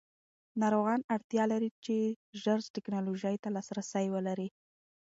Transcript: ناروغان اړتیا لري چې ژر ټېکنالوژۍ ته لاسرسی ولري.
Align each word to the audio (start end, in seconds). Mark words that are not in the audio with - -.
ناروغان 0.61 1.01
اړتیا 1.15 1.43
لري 1.53 1.69
چې 1.85 1.95
ژر 2.41 2.59
ټېکنالوژۍ 2.73 3.35
ته 3.43 3.49
لاسرسی 3.55 4.05
ولري. 4.15 4.49